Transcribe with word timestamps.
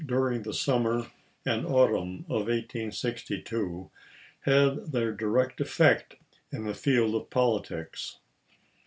during 0.07 0.41
the 0.41 0.51
summer 0.55 1.11
and 1.45 1.63
autumn 1.63 2.25
of 2.27 2.47
1862 2.47 3.91
had 4.39 4.91
their 4.91 5.13
direct 5.13 5.61
effect 5.61 6.15
in 6.51 6.63
the 6.63 6.73
field 6.73 7.13
of 7.13 7.29
politics. 7.29 8.17